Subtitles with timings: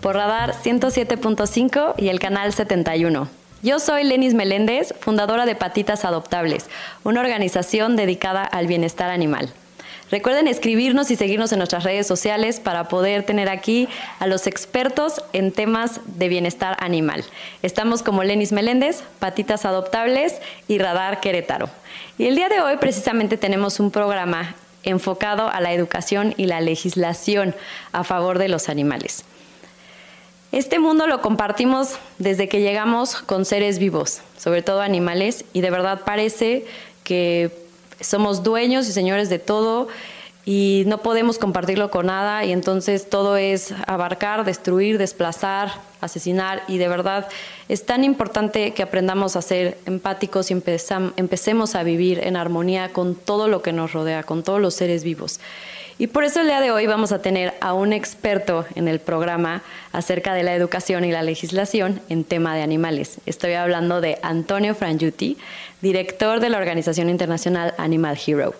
[0.00, 3.28] por Radar 107.5 y el canal 71.
[3.62, 6.68] Yo soy Lenis Meléndez, fundadora de Patitas Adoptables,
[7.04, 9.52] una organización dedicada al bienestar animal.
[10.10, 15.22] Recuerden escribirnos y seguirnos en nuestras redes sociales para poder tener aquí a los expertos
[15.32, 17.24] en temas de bienestar animal.
[17.62, 21.68] Estamos como Lenis Meléndez, Patitas Adoptables y Radar Querétaro.
[22.18, 26.60] Y el día de hoy precisamente tenemos un programa enfocado a la educación y la
[26.60, 27.54] legislación
[27.92, 29.24] a favor de los animales.
[30.52, 35.70] Este mundo lo compartimos desde que llegamos con seres vivos, sobre todo animales, y de
[35.70, 36.64] verdad parece
[37.04, 37.52] que
[38.00, 39.86] somos dueños y señores de todo
[40.44, 46.78] y no podemos compartirlo con nada y entonces todo es abarcar, destruir, desplazar, asesinar y
[46.78, 47.28] de verdad
[47.68, 53.14] es tan importante que aprendamos a ser empáticos y empecemos a vivir en armonía con
[53.14, 55.38] todo lo que nos rodea, con todos los seres vivos.
[56.00, 59.00] Y por eso el día de hoy vamos a tener a un experto en el
[59.00, 59.62] programa
[59.92, 63.18] acerca de la educación y la legislación en tema de animales.
[63.26, 65.36] Estoy hablando de Antonio Frangiuti,
[65.82, 68.54] director de la organización internacional Animal Hero.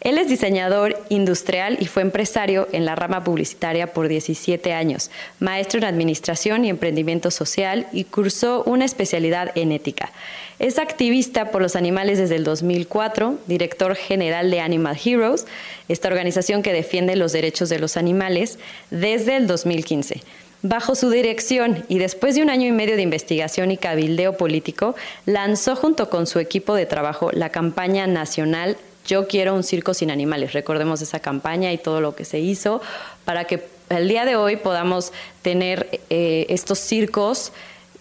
[0.00, 5.78] Él es diseñador industrial y fue empresario en la rama publicitaria por 17 años, maestro
[5.78, 10.12] en administración y emprendimiento social y cursó una especialidad en ética.
[10.60, 15.46] Es activista por los animales desde el 2004, director general de Animal Heroes,
[15.88, 18.58] esta organización que defiende los derechos de los animales,
[18.90, 20.22] desde el 2015.
[20.62, 24.96] Bajo su dirección y después de un año y medio de investigación y cabildeo político,
[25.24, 28.76] lanzó junto con su equipo de trabajo la campaña nacional
[29.08, 30.52] yo quiero un circo sin animales.
[30.52, 32.80] Recordemos esa campaña y todo lo que se hizo
[33.24, 35.12] para que el día de hoy podamos
[35.42, 37.52] tener eh, estos circos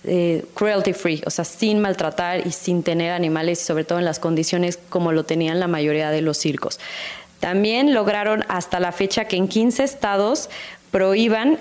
[0.03, 4.19] eh, cruelty free, o sea, sin maltratar y sin tener animales sobre todo en las
[4.19, 6.79] condiciones como lo tenían la mayoría de los circos.
[7.39, 10.49] También lograron hasta la fecha que en 15 estados
[10.91, 11.57] prohíban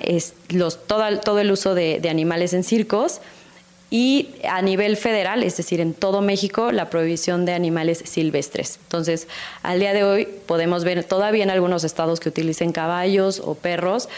[0.86, 3.20] todo, todo, el uso de animales en circos
[3.90, 8.80] y a nivel federal, es decir, en todo México, la prohibición de animales silvestres.
[8.82, 9.28] Entonces,
[9.62, 14.08] al día de hoy podemos ver todavía en algunos estados que utilicen caballos o perros,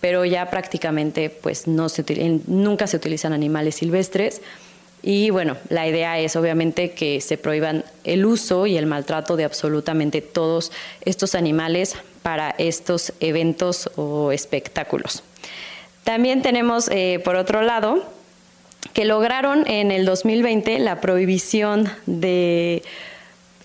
[0.00, 4.40] pero ya prácticamente pues nunca se utilizan animales silvestres.
[5.02, 9.44] Y bueno, la idea es obviamente que se prohíban el uso y el maltrato de
[9.44, 10.72] absolutamente todos
[11.04, 15.22] estos animales para estos eventos o espectáculos.
[16.02, 18.04] También tenemos, eh, por otro lado,
[18.92, 22.82] que lograron en el 2020 la prohibición de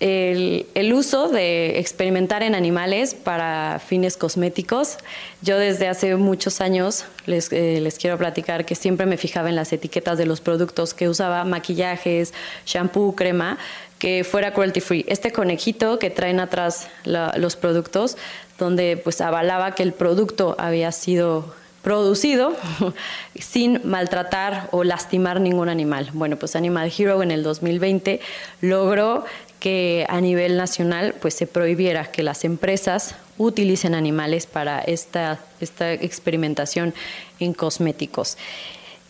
[0.00, 4.98] el, uso de experimentar en animales para fines cosméticos.
[5.40, 9.56] Yo desde hace muchos años les, eh, les, quiero platicar que siempre me fijaba en
[9.56, 12.34] las etiquetas de los productos que usaba, maquillajes,
[12.66, 13.56] shampoo, crema,
[13.98, 15.04] que fuera cruelty free.
[15.08, 18.18] Este conejito que traen atrás los productos,
[18.58, 21.54] donde pues avalaba que el producto había sido
[21.84, 22.56] producido
[23.38, 26.10] sin maltratar o lastimar ningún animal.
[26.12, 28.20] Bueno, pues Animal Hero en el 2020
[28.62, 29.24] logró
[29.60, 35.92] que a nivel nacional pues se prohibiera que las empresas utilicen animales para esta, esta
[35.92, 36.92] experimentación
[37.38, 38.36] en cosméticos.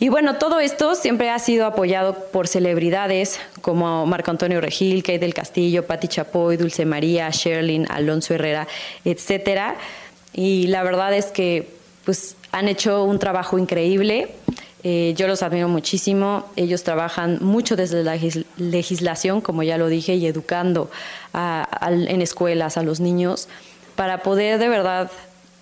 [0.00, 5.20] Y bueno, todo esto siempre ha sido apoyado por celebridades como Marco Antonio Regil, Kate
[5.20, 8.66] del Castillo, Patti Chapoy, Dulce María, Sherlyn, Alonso Herrera,
[9.04, 9.76] etcétera.
[10.32, 11.73] Y la verdad es que
[12.04, 14.34] pues han hecho un trabajo increíble.
[14.82, 16.44] Eh, yo los admiro muchísimo.
[16.56, 18.18] Ellos trabajan mucho desde la
[18.56, 20.90] legislación, como ya lo dije, y educando
[21.32, 23.48] en escuelas a los niños
[23.96, 25.10] para poder de verdad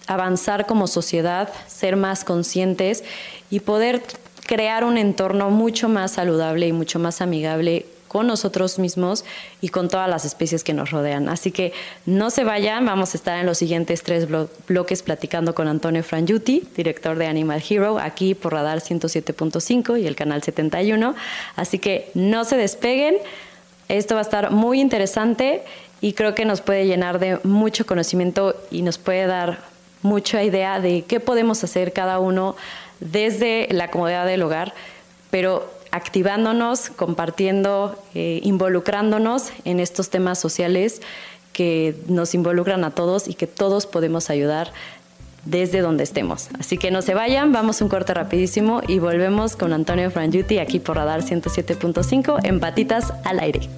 [0.06, 3.04] avanzar como sociedad, ser más conscientes
[3.50, 4.02] y poder
[4.46, 9.24] crear un entorno mucho más saludable y mucho más amigable con nosotros mismos
[9.62, 11.30] y con todas las especies que nos rodean.
[11.30, 11.72] Así que
[12.04, 14.28] no se vayan, vamos a estar en los siguientes tres
[14.68, 20.14] bloques platicando con Antonio Frangiuti, director de Animal Hero, aquí por Radar 107.5 y el
[20.14, 21.14] canal 71.
[21.56, 23.16] Así que no se despeguen,
[23.88, 25.62] esto va a estar muy interesante
[26.02, 29.60] y creo que nos puede llenar de mucho conocimiento y nos puede dar
[30.02, 32.56] mucha idea de qué podemos hacer cada uno
[33.00, 34.74] desde la comodidad del hogar,
[35.30, 41.02] pero activándonos, compartiendo, eh, involucrándonos en estos temas sociales
[41.52, 44.72] que nos involucran a todos y que todos podemos ayudar
[45.44, 46.48] desde donde estemos.
[46.58, 50.80] Así que no se vayan, vamos un corte rapidísimo y volvemos con Antonio Frangiuti aquí
[50.80, 53.68] por Radar 107.5 en Patitas al Aire.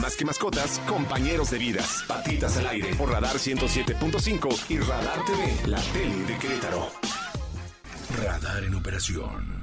[0.00, 2.04] Más que mascotas, compañeros de vidas.
[2.06, 6.88] Patitas al Aire por Radar 107.5 y Radar TV, la tele de Querétaro.
[8.22, 9.61] Radar en operación.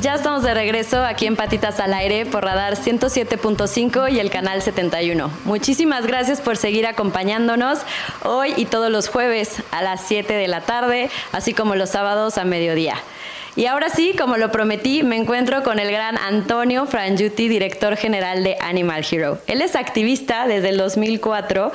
[0.00, 4.62] Ya estamos de regreso aquí en Patitas al Aire por Radar 107.5 y el canal
[4.62, 5.28] 71.
[5.44, 7.80] Muchísimas gracias por seguir acompañándonos
[8.22, 12.38] hoy y todos los jueves a las 7 de la tarde, así como los sábados
[12.38, 12.94] a mediodía.
[13.56, 18.44] Y ahora sí, como lo prometí, me encuentro con el gran Antonio Frangiuti, director general
[18.44, 19.38] de Animal Hero.
[19.46, 21.72] Él es activista desde el 2004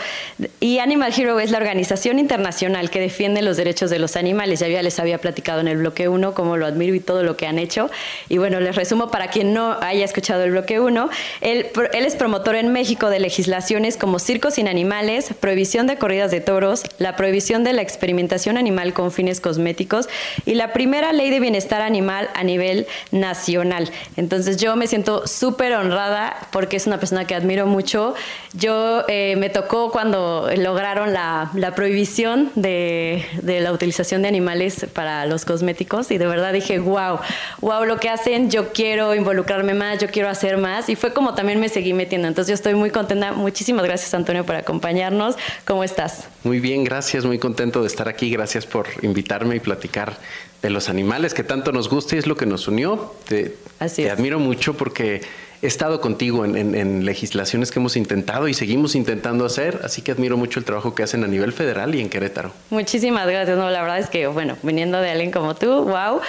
[0.59, 4.59] y Animal Hero es la organización internacional que defiende los derechos de los animales.
[4.59, 7.47] Ya les había platicado en el bloque 1 cómo lo admiro y todo lo que
[7.47, 7.89] han hecho.
[8.29, 11.09] Y bueno, les resumo para quien no haya escuchado el bloque 1.
[11.41, 16.31] Él, él es promotor en México de legislaciones como circos sin animales, prohibición de corridas
[16.31, 20.07] de toros, la prohibición de la experimentación animal con fines cosméticos
[20.45, 23.89] y la primera ley de bienestar animal a nivel nacional.
[24.17, 28.13] Entonces yo me siento súper honrada porque es una persona que admiro mucho.
[28.53, 35.45] Yo eh, me tocó cuando lograron la, prohibición de, la utilización de animales para los
[35.45, 37.19] cosméticos y de verdad dije, wow,
[37.61, 41.33] wow lo que hacen, yo quiero involucrarme más, yo quiero hacer más y fue como
[41.33, 42.27] también me seguí metiendo.
[42.27, 43.33] Entonces yo estoy muy contenta.
[43.33, 45.35] Muchísimas gracias Antonio por acompañarnos.
[45.65, 46.27] ¿Cómo estás?
[46.43, 48.29] Muy bien, gracias, muy contento de estar aquí.
[48.29, 50.17] Gracias por invitarme y platicar
[50.63, 53.13] de los animales que tanto nos gusta y es lo que nos unió.
[53.27, 53.55] Te,
[53.95, 55.21] te admiro mucho porque
[55.63, 60.35] he estado contigo en, legislaciones que hemos intentado y seguimos intentando hacer, así que admiro
[60.35, 62.51] mucho el trabajo que hacen a nivel federal y en Querétaro.
[62.69, 66.19] Muchísimas gracias, no, la verdad es que, bueno, viniendo de alguien como tú, wow.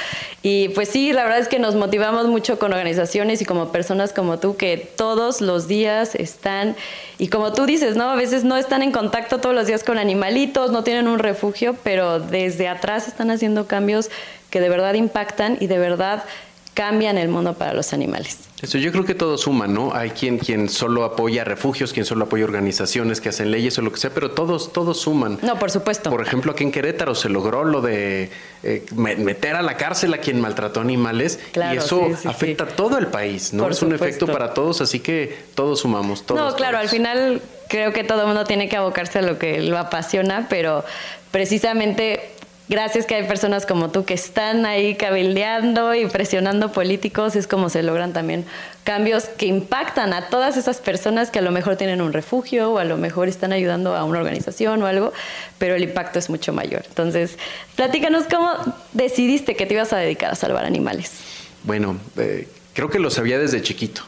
[0.43, 4.13] Y pues sí, la verdad es que nos motivamos mucho con organizaciones y como personas
[4.13, 6.77] como tú que todos los días están,
[7.19, 8.11] y como tú dices, ¿no?
[8.11, 11.77] A veces no están en contacto todos los días con animalitos, no tienen un refugio,
[11.83, 14.11] pero desde atrás están haciendo cambios
[14.51, 16.23] que de verdad impactan y de verdad
[16.75, 18.39] cambian el mundo para los animales.
[18.65, 19.95] Eso yo creo que todo suma, ¿no?
[19.95, 23.93] Hay quien, quien solo apoya refugios, quien solo apoya organizaciones que hacen leyes o lo
[23.93, 25.39] que sea, pero todos, todos suman.
[25.43, 26.09] No, por supuesto.
[26.09, 28.31] Por ejemplo, aquí en Querétaro se logró lo de
[28.63, 33.09] eh, meter a la cárcel a quien maltrató animales y eso afecta a todo el
[33.09, 33.69] país, ¿no?
[33.69, 36.25] es un efecto para todos, así que todos sumamos.
[36.25, 39.39] Todos, no, claro, al final creo que todo el mundo tiene que abocarse a lo
[39.39, 40.85] que lo apasiona, pero
[41.31, 42.34] precisamente
[42.69, 47.69] gracias que hay personas como tú que están ahí cabildeando y presionando políticos, es como
[47.69, 48.45] se logran también
[48.85, 52.79] cambios que impactan a todas esas personas que a lo mejor tienen un refugio o
[52.79, 55.13] a lo mejor están ayudando a una organización o algo,
[55.59, 56.85] pero el impacto es mucho mayor.
[56.89, 57.39] Entonces,
[57.77, 58.51] platícanos cómo
[58.93, 61.13] decidiste que te ibas a dedicar a salvar animales.
[61.65, 64.05] Bueno, eh, creo que lo sabía desde chiquito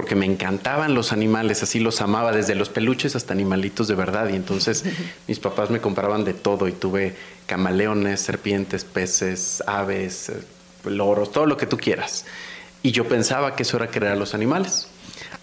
[0.00, 4.30] porque me encantaban los animales, así los amaba, desde los peluches hasta animalitos de verdad.
[4.30, 4.82] Y entonces
[5.28, 7.14] mis papás me compraban de todo y tuve
[7.44, 10.40] camaleones, serpientes, peces, aves, eh,
[10.88, 12.24] loros, todo lo que tú quieras.
[12.82, 14.88] Y yo pensaba que eso era querer a los animales.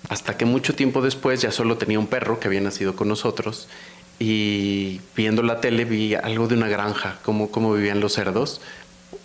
[0.09, 3.67] Hasta que mucho tiempo después ya solo tenía un perro que había nacido con nosotros
[4.17, 8.59] y viendo la tele vi algo de una granja, cómo, cómo vivían los cerdos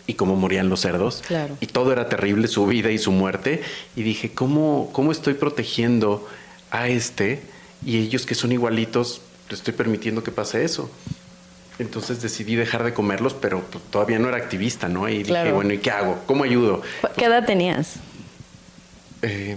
[0.06, 1.22] y cómo morían los cerdos.
[1.60, 3.62] Y todo era terrible, su vida y su muerte.
[3.96, 6.26] Y dije, ¿cómo, cómo estoy protegiendo
[6.70, 7.42] a este
[7.84, 10.90] y ellos que son igualitos, le estoy permitiendo que pase eso?
[11.78, 15.08] Entonces decidí dejar de comerlos, pero pues, todavía no era activista, ¿no?
[15.08, 16.18] Y dije, bueno, ¿y qué hago?
[16.26, 16.82] ¿Cómo ayudo?
[17.16, 17.96] ¿Qué edad tenías?
[19.22, 19.56] Eh,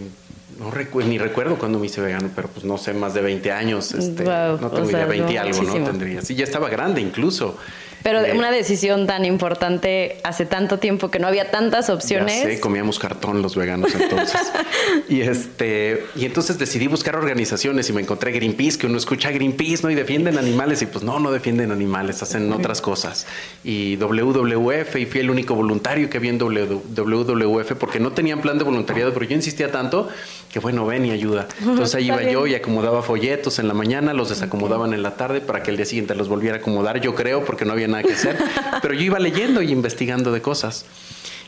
[0.59, 0.71] no
[1.03, 3.93] ni recuerdo cuando me hice vegano, pero pues no sé, más de 20 años.
[3.93, 5.73] Este, no tengo idea, 20 y algo, ¿no?
[5.73, 6.21] Tendría.
[6.21, 7.57] Sí, ya estaba grande incluso.
[8.05, 12.47] Pero una decisión tan importante hace tanto tiempo que no había tantas opciones.
[12.47, 14.39] Sí, comíamos cartón los veganos entonces.
[15.09, 19.81] y este y entonces decidí buscar organizaciones y me encontré Greenpeace, que uno escucha Greenpeace,
[19.81, 19.89] ¿no?
[19.89, 23.25] Y defienden animales y pues no, no defienden animales, hacen otras cosas.
[23.63, 28.59] Y WWF y fui el único voluntario que había en WWF porque no tenían plan
[28.59, 30.09] de voluntariado, pero yo insistía tanto
[30.55, 31.47] que bueno, ven y ayuda.
[31.59, 35.41] Entonces ahí iba yo y acomodaba folletos en la mañana, los desacomodaban en la tarde
[35.41, 38.13] para que el día siguiente los volviera a acomodar, yo creo, porque no había que
[38.13, 38.37] hacer,
[38.81, 40.85] pero yo iba leyendo y investigando de cosas.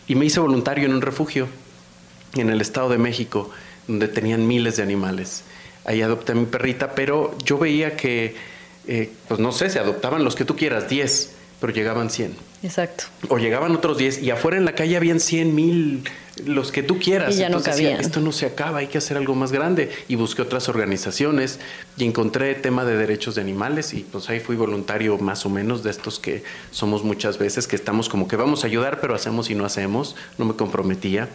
[0.08, 1.48] Y me hice voluntario en un refugio
[2.36, 3.50] en el Estado de México,
[3.88, 5.44] donde tenían miles de animales.
[5.86, 8.36] Ahí adopté a mi perrita, pero yo veía que,
[8.88, 12.36] eh, pues no sé, se adoptaban los que tú quieras, 10, pero llegaban 100.
[12.64, 13.06] Exacto.
[13.30, 16.04] O llegaban otros 10 y afuera en la calle habían 100 mil,
[16.46, 17.36] los que tú quieras.
[17.36, 18.00] Y ya no cabían.
[18.00, 19.92] esto no se acaba, hay que hacer algo más grande.
[20.08, 21.60] Y busqué otras organizaciones
[21.98, 25.84] y encontré tema de derechos de animales y pues ahí fui voluntario más o menos
[25.84, 29.50] de estos que somos muchas veces, que estamos como que vamos a ayudar, pero hacemos
[29.50, 30.16] y no hacemos.
[30.38, 31.30] No me comprometía.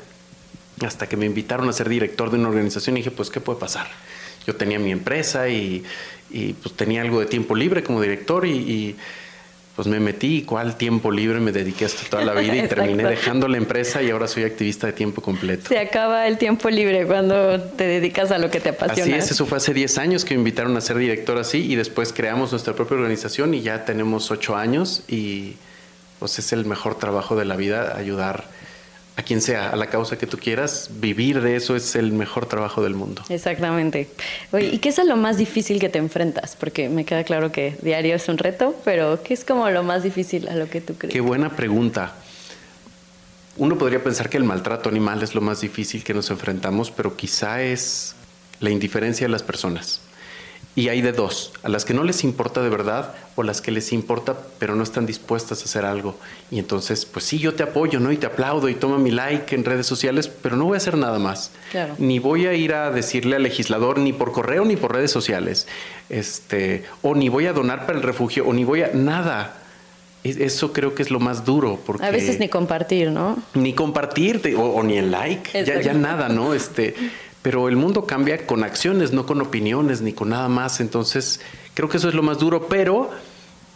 [0.84, 3.58] hasta que me invitaron a ser director de una organización y dije, pues, ¿qué puede
[3.58, 3.86] pasar?
[4.46, 5.84] Yo tenía mi empresa y,
[6.30, 8.96] y pues tenía algo de tiempo libre como director y, y
[9.74, 11.40] pues me metí, ¿cuál tiempo libre?
[11.40, 14.86] Me dediqué hasta toda la vida y terminé dejando la empresa y ahora soy activista
[14.86, 15.68] de tiempo completo.
[15.68, 19.16] Se acaba el tiempo libre cuando te dedicas a lo que te apasiona.
[19.16, 21.76] Así es, eso fue hace 10 años que me invitaron a ser director así y
[21.76, 25.54] después creamos nuestra propia organización y ya tenemos 8 años y
[26.18, 28.44] pues es el mejor trabajo de la vida ayudar
[29.16, 32.46] a quien sea, a la causa que tú quieras, vivir de eso es el mejor
[32.46, 33.22] trabajo del mundo.
[33.28, 34.08] Exactamente.
[34.52, 36.56] Oye, ¿y qué es lo más difícil que te enfrentas?
[36.58, 40.02] Porque me queda claro que diario es un reto, pero ¿qué es como lo más
[40.02, 41.12] difícil a lo que tú crees?
[41.12, 42.14] Qué buena pregunta.
[43.58, 47.14] Uno podría pensar que el maltrato animal es lo más difícil que nos enfrentamos, pero
[47.14, 48.14] quizá es
[48.60, 50.00] la indiferencia de las personas.
[50.74, 53.70] Y hay de dos, a las que no les importa de verdad o las que
[53.70, 56.16] les importa pero no están dispuestas a hacer algo.
[56.50, 58.10] Y entonces, pues sí, yo te apoyo, ¿no?
[58.10, 60.96] Y te aplaudo y toma mi like en redes sociales, pero no voy a hacer
[60.96, 61.50] nada más.
[61.72, 61.94] Claro.
[61.98, 65.66] Ni voy a ir a decirle al legislador ni por correo ni por redes sociales.
[66.08, 69.58] Este, o ni voy a donar para el refugio o ni voy a nada.
[70.24, 73.42] Es- Eso creo que es lo más duro porque A veces ni compartir, ¿no?
[73.54, 76.54] ni compartir o, o ni el like, ya, ya nada, ¿no?
[76.54, 76.94] Este,
[77.42, 80.80] pero el mundo cambia con acciones, no con opiniones ni con nada más.
[80.80, 81.40] Entonces,
[81.74, 83.10] creo que eso es lo más duro, pero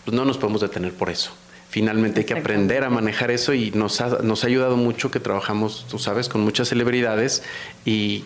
[0.04, 1.32] pues, no nos podemos detener por eso.
[1.68, 5.18] Finalmente hay que aprender a manejar eso y nos ha, nos ha ayudado mucho que
[5.18, 7.42] trabajamos, tú sabes, con muchas celebridades
[7.84, 8.24] y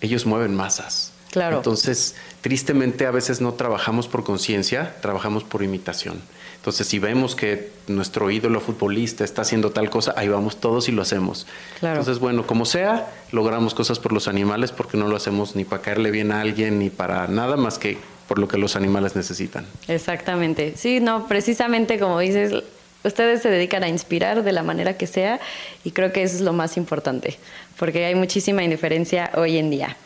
[0.00, 1.12] ellos mueven masas.
[1.30, 1.58] Claro.
[1.58, 6.20] Entonces, tristemente a veces no trabajamos por conciencia, trabajamos por imitación.
[6.62, 10.92] Entonces, si vemos que nuestro ídolo futbolista está haciendo tal cosa, ahí vamos todos y
[10.92, 11.44] lo hacemos.
[11.80, 11.98] Claro.
[11.98, 15.82] Entonces, bueno, como sea, logramos cosas por los animales porque no lo hacemos ni para
[15.82, 19.66] caerle bien a alguien ni para nada más que por lo que los animales necesitan.
[19.88, 20.74] Exactamente.
[20.76, 22.54] Sí, no, precisamente como dices,
[23.02, 25.40] ustedes se dedican a inspirar de la manera que sea
[25.82, 27.38] y creo que eso es lo más importante,
[27.76, 29.96] porque hay muchísima indiferencia hoy en día.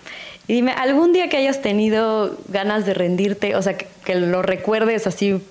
[0.49, 4.41] Y dime, ¿algún día que hayas tenido ganas de rendirte, o sea, que, que lo
[4.41, 5.43] recuerdes así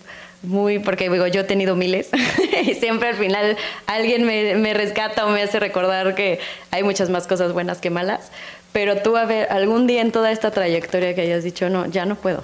[0.45, 2.09] muy, porque digo, yo he tenido miles
[2.65, 6.39] y siempre al final alguien me, me rescata o me hace recordar que
[6.71, 8.31] hay muchas más cosas buenas que malas,
[8.71, 12.05] pero tú, a ver, algún día en toda esta trayectoria que hayas dicho, no, ya
[12.05, 12.43] no puedo.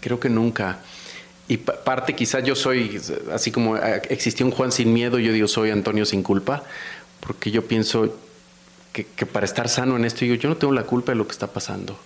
[0.00, 0.78] Creo que nunca.
[1.48, 3.00] Y pa- parte quizás yo soy,
[3.32, 6.62] así como eh, existía un Juan sin miedo, yo digo soy Antonio sin culpa,
[7.20, 8.16] porque yo pienso
[8.92, 11.26] que, que para estar sano en esto, digo, yo no tengo la culpa de lo
[11.26, 11.98] que está pasando.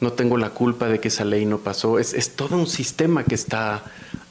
[0.00, 1.98] No tengo la culpa de que esa ley no pasó.
[1.98, 3.82] Es, es todo un sistema que está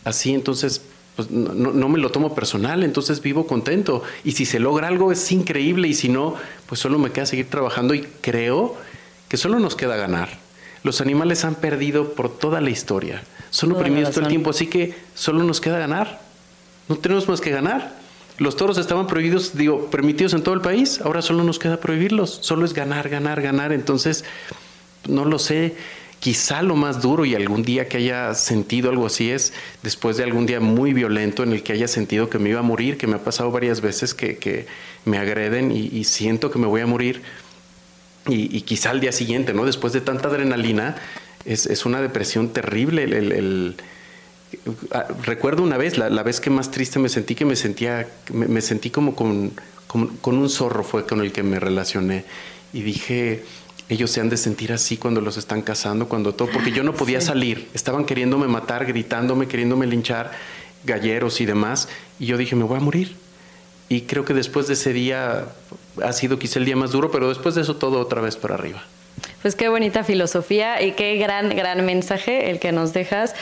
[0.05, 0.81] así, entonces
[1.15, 4.03] pues, no, no- me lo tomo personal, entonces vivo contento.
[4.23, 6.35] Y si se logra algo es increíble y si no,
[6.67, 8.75] pues solo me queda seguir trabajando y creo
[9.27, 10.29] que solo nos queda ganar.
[10.83, 13.23] Los animales han perdido por toda la historia.
[13.49, 16.21] Son Toda oprimidos todo el tiempo, así que solo nos queda ganar.
[16.87, 17.97] No tenemos más que ganar.
[18.37, 22.37] Los toros estaban prohibidos, digo, permitidos en todo el país, ahora solo nos queda prohibirlos.
[22.41, 23.73] Solo es ganar, ganar, ganar.
[23.73, 24.23] Entonces,
[25.07, 25.75] no lo sé.
[26.19, 30.23] Quizá lo más duro y algún día que haya sentido algo así es después de
[30.23, 33.05] algún día muy violento en el que haya sentido que me iba a morir, que
[33.05, 34.65] me ha pasado varias veces que, que
[35.05, 37.21] me agreden y, siento que me voy a morir.
[38.27, 39.63] Y, quizá al día siguiente, ¿no?
[39.63, 40.95] Después de tanta adrenalina,
[41.45, 43.03] es, es una depresión terrible.
[43.03, 43.75] el-
[44.91, 48.07] Ah, recuerdo una vez, la, la vez que más triste me sentí, que me sentía,
[48.31, 49.51] me, sentí como con,
[49.87, 52.23] con un zorro fue con el que me relacioné.
[52.73, 53.43] Y dije,
[53.89, 56.93] ellos se han de sentir así cuando los están cazando, cuando todo, porque yo no
[56.93, 57.69] podía salir.
[57.73, 60.31] Estaban queriéndome matar, gritándome, queriéndome linchar,
[60.83, 61.87] galleros y demás.
[62.19, 63.15] Y yo dije, me voy a morir.
[63.89, 65.45] Y creo que después de ese día
[66.03, 68.55] ha sido quizá el día más duro, pero después de eso todo otra vez para
[68.55, 68.83] arriba.
[69.41, 73.33] Pues qué bonita filosofía y qué gran, gran mensaje el que nos dejas,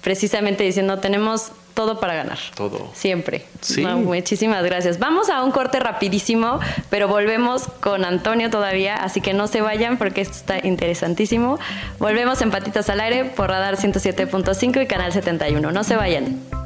[0.00, 2.38] precisamente diciendo, tenemos todo para ganar.
[2.54, 2.90] Todo.
[2.94, 3.46] Siempre.
[3.60, 3.82] Sí.
[3.82, 4.98] No, muchísimas gracias.
[4.98, 6.60] Vamos a un corte rapidísimo,
[6.90, 11.58] pero volvemos con Antonio todavía, así que no se vayan porque esto está interesantísimo.
[11.98, 15.72] Volvemos en Patitas al Aire por Radar 107.5 y Canal 71.
[15.72, 16.61] No se vayan.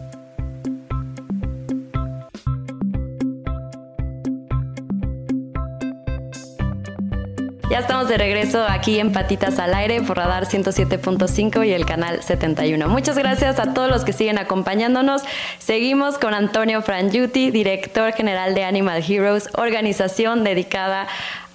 [7.69, 12.23] Ya estamos de regreso aquí en Patitas al Aire por Radar 107.5 y el canal
[12.23, 12.89] 71.
[12.89, 15.23] Muchas gracias a todos los que siguen acompañándonos.
[15.59, 21.09] Seguimos con Antonio Frangiuti, director general de Animal Heroes, organización dedicada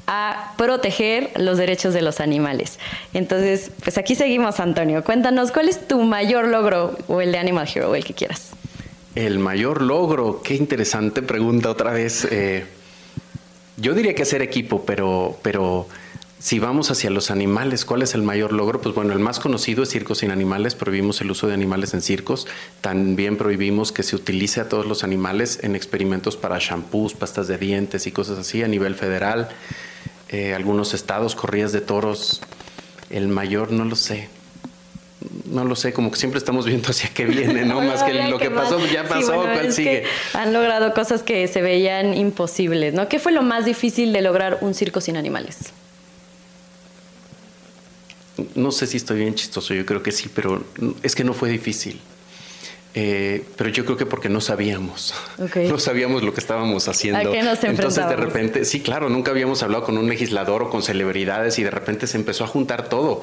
[0.05, 2.77] a proteger los derechos de los animales.
[3.13, 5.05] Entonces, pues aquí seguimos, Antonio.
[5.05, 8.51] Cuéntanos, ¿cuál es tu mayor logro o el de Animal Hero, el que quieras?
[9.15, 12.27] El mayor logro, qué interesante pregunta otra vez.
[12.29, 12.65] Eh,
[13.77, 15.87] yo diría que hacer equipo, pero, pero
[16.41, 18.81] si vamos hacia los animales, ¿cuál es el mayor logro?
[18.81, 20.74] Pues bueno, el más conocido es Circos sin Animales.
[20.74, 22.48] Prohibimos el uso de animales en circos.
[22.81, 27.60] También prohibimos que se utilice a todos los animales en experimentos para shampoos, pastas de
[27.60, 29.50] dientes y cosas así a nivel federal.
[30.29, 32.41] eh, algunos estados, corridas de toros.
[33.12, 34.27] El mayor, no lo sé.
[35.45, 37.81] No lo sé, como que siempre estamos viendo hacia qué viene, ¿no?
[37.83, 40.05] más que lo que pasó, ya pasó, ¿cuál sigue?
[40.33, 43.07] Han logrado cosas que se veían imposibles, ¿no?
[43.10, 45.74] ¿Qué fue lo más difícil de lograr un circo sin animales?
[48.55, 50.63] No sé si estoy bien chistoso, yo creo que sí, pero
[51.03, 52.00] es que no fue difícil.
[52.93, 55.13] Eh, pero yo creo que porque no sabíamos,
[55.55, 57.19] no sabíamos lo que estábamos haciendo.
[57.19, 60.69] ¿A qué nos Entonces de repente, sí, claro, nunca habíamos hablado con un legislador o
[60.69, 63.21] con celebridades y de repente se empezó a juntar todo.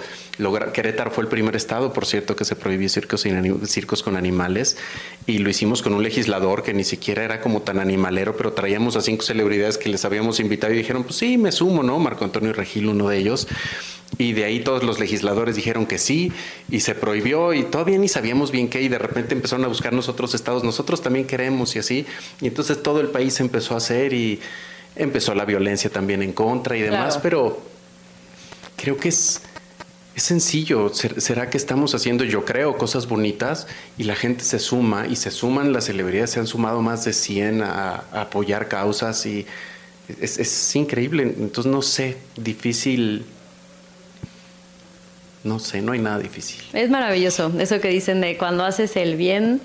[0.73, 3.27] Querétaro fue el primer estado, por cierto, que se prohibió circos,
[3.67, 4.79] circos con animales
[5.27, 8.97] y lo hicimos con un legislador que ni siquiera era como tan animalero, pero traíamos
[8.97, 11.99] a cinco celebridades que les habíamos invitado y dijeron, pues sí, me sumo, ¿no?
[11.99, 13.47] Marco Antonio Regil, uno de ellos.
[14.17, 16.33] Y de ahí todos los legisladores dijeron que sí
[16.71, 20.09] y se prohibió y todavía ni sabíamos bien qué y de repente empezaron a buscarnos
[20.09, 22.07] otros estados, nosotros también queremos y así.
[22.41, 24.41] Y entonces todo el país empezó a hacer y
[24.97, 27.61] empezó la violencia también en contra y demás, pero
[28.77, 29.43] creo que es,
[30.17, 30.91] es sencillo.
[30.93, 33.67] ¿Será que estamos haciendo, yo creo, cosas bonitas
[33.99, 37.13] y la gente se suma y se suman, las celebridades se han sumado más de
[37.13, 39.47] 100 a, apoyar causas y
[40.21, 41.23] es, es increíble.
[41.23, 43.25] Entonces no sé, difícil
[45.49, 46.61] no sé, no hay nada difícil.
[46.73, 49.61] Es maravilloso, eso que dicen de cuando haces el bien,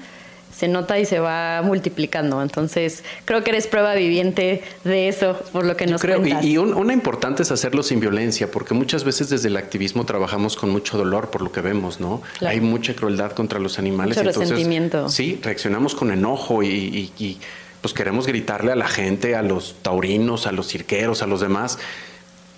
[0.56, 2.42] se nota y se va multiplicando.
[2.42, 6.94] Entonces, creo que eres prueba viviente de eso, por lo que nos creo, Y, una
[6.94, 11.32] importante es hacerlo sin violencia, porque muchas veces desde el activismo trabajamos con mucho dolor
[11.32, 12.22] por lo que vemos, ¿no?
[12.42, 14.18] Hay mucha crueldad contra los animales.
[14.18, 15.10] Mucho resentimiento.
[15.10, 17.38] Sí, reaccionamos con enojo y, y
[17.82, 21.80] pues queremos gritarle a la gente, a los taurinos, a los cirqueros, a los demás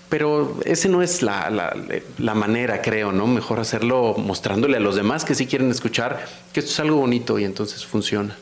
[0.10, 1.50] pero ese no es la,
[2.18, 3.28] la, manera, creo, ¿no?
[3.28, 7.40] Mejor hacerlo mostrándole a los demás que sí quieren escuchar que esto es algo bonito
[7.40, 8.38] y entonces funciona.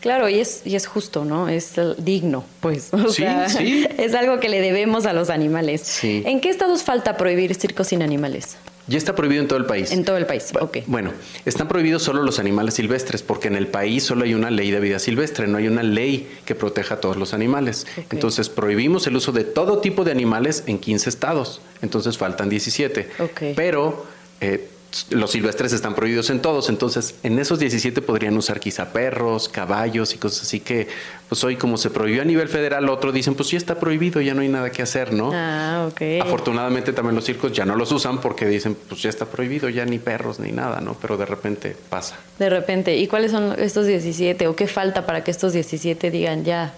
[0.00, 1.48] Claro, y es, y es justo, ¿no?
[1.48, 2.90] Es digno, pues.
[2.92, 3.86] O sí, sí.
[3.98, 5.80] Es algo que le debemos a los animales.
[5.82, 6.22] Sí.
[6.26, 8.56] ¿En qué estados falta prohibir circos sin animales?
[8.88, 9.90] Ya está prohibido en todo el país.
[9.90, 10.78] En todo el país, ok.
[10.86, 11.12] Bueno,
[11.44, 14.80] están prohibidos solo los animales silvestres, porque en el país solo hay una ley de
[14.80, 17.86] vida silvestre, no hay una ley que proteja a todos los animales.
[18.10, 21.60] Entonces, prohibimos el uso de todo tipo de animales en 15 estados.
[21.82, 23.08] Entonces, faltan 17.
[23.18, 23.54] Okay.
[23.54, 24.06] Pero
[24.40, 24.68] eh,
[25.10, 30.14] los silvestres están prohibidos en todos, entonces en esos 17 podrían usar quizá perros, caballos
[30.14, 30.88] y cosas así que,
[31.28, 34.34] pues hoy como se prohibió a nivel federal, otro dicen, pues ya está prohibido, ya
[34.34, 35.30] no hay nada que hacer, ¿no?
[35.32, 36.22] Ah, ok.
[36.22, 39.84] Afortunadamente también los circos ya no los usan porque dicen, pues ya está prohibido, ya
[39.84, 40.94] ni perros ni nada, ¿no?
[40.94, 42.16] Pero de repente pasa.
[42.38, 46.44] De repente, ¿y cuáles son estos 17 o qué falta para que estos 17 digan
[46.44, 46.74] ya?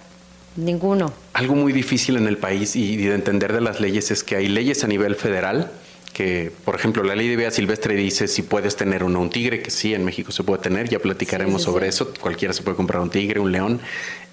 [0.57, 1.13] Ninguno.
[1.35, 4.49] Algo muy difícil en el país y de entender de las leyes es que hay
[4.49, 5.71] leyes a nivel federal
[6.19, 9.63] que, por ejemplo, la ley de vida silvestre dice si puedes tener uno, un tigre,
[9.63, 13.01] que sí, en México se puede tener, ya platicaremos sobre eso, cualquiera se puede comprar
[13.01, 13.81] un tigre, un león,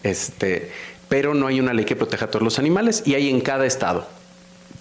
[0.01, 0.71] este,
[1.09, 3.67] pero no hay una ley que proteja a todos los animales y hay en cada
[3.67, 4.07] estado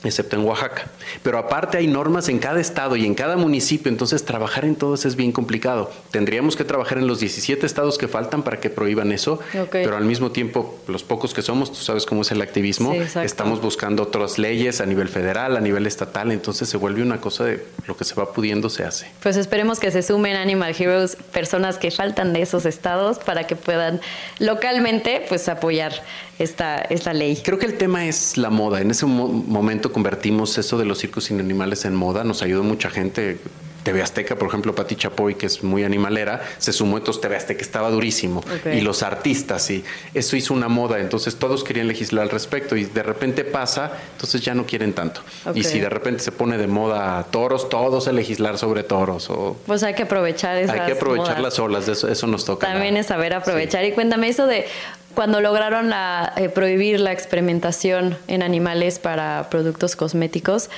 [0.04, 0.86] excepto en Oaxaca.
[1.22, 5.04] Pero aparte hay normas en cada estado y en cada municipio, entonces trabajar en todos
[5.04, 5.90] es bien complicado.
[6.10, 9.40] Tendríamos que trabajar en los 17 estados que faltan para que prohíban eso,
[9.70, 13.60] pero al mismo tiempo, los pocos que somos, tú sabes cómo es el activismo, estamos
[13.60, 17.64] buscando otras leyes a nivel federal, a nivel estatal, entonces se vuelve una cosa de
[17.86, 19.10] lo que se va pudiendo se hace.
[19.22, 23.56] Pues esperemos que se sumen Animal Heroes personas que faltan de esos estados para que
[23.56, 24.00] puedan
[24.38, 25.92] localmente pues apoyar
[26.38, 27.40] esta, esta ley.
[27.44, 28.80] Creo que el tema es la moda.
[28.80, 32.24] En ese momento convertimos eso de los circos sin animales en moda.
[32.24, 33.38] Nos ayudó mucha gente.
[33.84, 37.60] TV Azteca, por ejemplo, Pati Chapoy, que es muy animalera, se sumó, entonces TV Azteca
[37.60, 38.42] estaba durísimo.
[38.64, 42.86] Y los artistas, y eso hizo una moda, entonces todos querían legislar al respecto y
[42.86, 45.20] de repente pasa, entonces ya no quieren tanto.
[45.54, 49.28] Y si de repente se pone de moda toros, todos a legislar sobre toros.
[49.28, 52.66] O, pues hay que aprovechar esas Hay que aprovechar las olas, eso, eso nos toca.
[52.66, 53.84] También es saber aprovechar.
[53.84, 54.64] Y cuéntame eso de
[55.14, 60.70] cuando lograron eh, prohibir la experimentación en animales para productos cosméticos,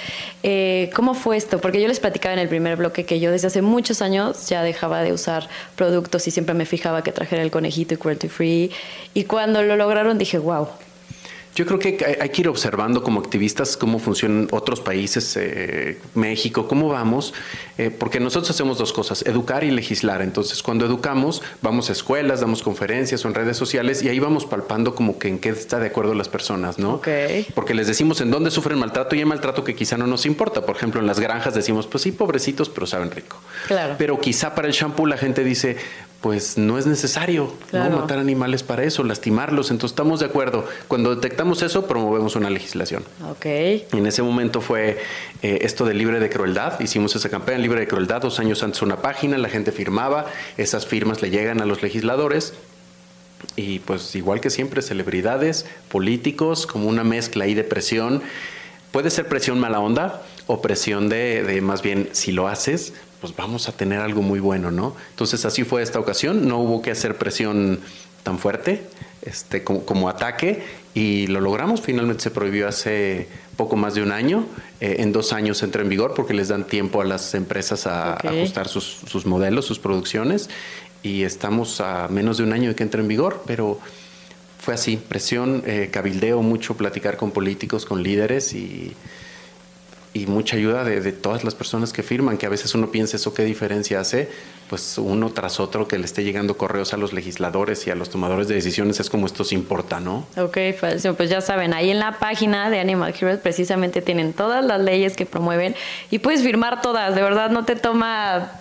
[0.43, 1.61] eh, ¿cómo fue esto?
[1.61, 4.63] Porque yo les platicaba en el primer bloque que yo desde hace muchos años ya
[4.63, 8.71] dejaba de usar productos y siempre me fijaba que trajera el conejito y cruelty free.
[9.15, 10.69] Y cuando lo lograron dije, wow,
[11.57, 16.69] yo creo que hay que ir observando como activistas cómo funcionan otros países, eh, México,
[16.69, 17.33] cómo vamos,
[17.79, 20.21] eh, porque nosotros hacemos dos cosas, educar y legislar.
[20.21, 24.45] Entonces, cuando educamos, vamos a escuelas, damos conferencias o en redes sociales y ahí vamos
[24.45, 27.01] palpando como que en qué está de acuerdo las personas, ¿no?
[27.55, 30.67] Porque les decimos en dónde sufren maltrato y hay maltrato que quizá no nos importa.
[30.67, 33.39] Por ejemplo, en las granjas decimos, pues sí, pobrecitos, pero saben rico.
[33.67, 33.95] Claro.
[33.97, 35.79] Pero quizá para el shampoo la gente dice,
[36.21, 37.91] pues no es necesario ¿no?
[37.91, 39.71] matar animales para eso, lastimarlos.
[39.71, 40.67] Entonces estamos de acuerdo.
[40.89, 43.05] Cuando detectamos eso, promovemos una legislación.
[43.37, 43.87] Okay.
[43.93, 44.99] en ese momento fue
[45.43, 46.81] eh, esto de libre de crueldad.
[46.81, 50.27] Hicimos esa campaña libre de crueldad dos años antes una página, la gente firmaba,
[50.57, 52.55] esas firmas le llegan a los legisladores.
[53.55, 58.23] Y pues igual que siempre, celebridades, políticos, como una mezcla ahí de presión
[58.97, 62.95] puede ser presión mala onda o presión de, de más bien si lo haces,
[63.27, 64.95] pues vamos a tener algo muy bueno, ¿no?
[65.11, 67.81] Entonces así fue esta ocasión, no hubo que hacer presión
[68.23, 68.85] tan fuerte
[69.23, 70.63] este, como, ataque
[70.95, 71.81] y lo logramos.
[71.81, 74.47] Finalmente se prohibió hace poco más de un año.
[74.81, 78.15] Eh, en dos años entra en vigor porque les dan tiempo a las empresas a,
[78.15, 80.49] ajustar sus, sus, modelos, sus producciones
[81.03, 83.81] y estamos a menos de un año de que entre en vigor, pero
[84.61, 88.93] fue así, presión, eh, cabildeo mucho, platicar con políticos, con líderes y
[90.17, 93.35] y mucha ayuda de, todas las personas que firman, que a veces uno piensa eso
[93.35, 94.31] qué diferencia hace,
[94.69, 98.09] pues uno tras otro que le esté llegando correos a los legisladores y a los
[98.09, 100.27] tomadores de decisiones es como esto se importa, ¿no?
[100.39, 104.65] Ok, pues, pues ya saben, ahí en la página de Animal Heroes precisamente tienen todas
[104.65, 105.75] las leyes que promueven
[106.11, 108.53] y puedes firmar todas, de verdad no te toma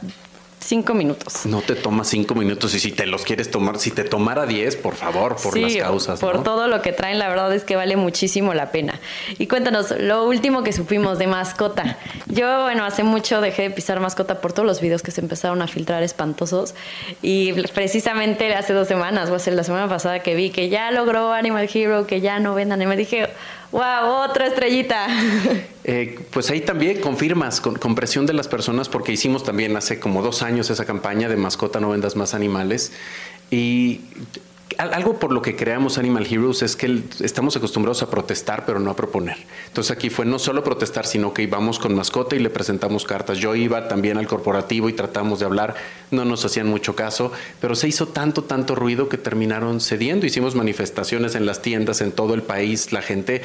[0.65, 1.45] cinco minutos.
[1.45, 4.75] No te toma cinco minutos y si te los quieres tomar, si te tomara diez,
[4.75, 6.19] por favor, por las causas.
[6.19, 8.99] Por todo lo que traen, la verdad es que vale muchísimo la pena.
[9.38, 11.97] Y cuéntanos, lo último que supimos de mascota.
[12.25, 15.62] Yo, bueno, hace mucho dejé de pisar mascota por todos los videos que se empezaron
[15.62, 16.73] a filtrar espantosos.
[17.21, 21.32] Y precisamente hace dos semanas, o hace la semana pasada que vi que ya logró
[21.32, 22.82] Animal Hero, que ya no vendan.
[22.82, 23.30] Y me dije,
[23.71, 24.30] ¡Wow!
[24.30, 25.08] Otra estrellita.
[25.88, 29.99] Eh, pues ahí también confirmas, con, con, presión de las personas, porque hicimos también hace
[29.99, 32.91] como dos años esa campaña de mascota no vendas más animales.
[33.51, 34.01] Y
[34.78, 38.91] algo por lo que creamos Animal Heroes es que estamos acostumbrados a protestar, pero no
[38.91, 39.38] a proponer.
[39.67, 43.38] Entonces aquí fue no solo protestar, sino que íbamos con mascota y le presentamos cartas.
[43.38, 45.75] Yo iba también al corporativo y tratamos de hablar,
[46.12, 50.25] no nos hacían mucho caso, pero se hizo tanto, tanto ruido que terminaron cediendo.
[50.25, 53.41] Hicimos manifestaciones en las tiendas en todo el país, la gente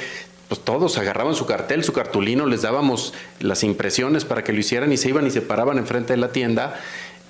[0.48, 4.92] pues todos agarraban su cartel, su cartulino, les dábamos las impresiones para que lo hicieran
[4.92, 6.80] y se iban y se paraban enfrente de la tienda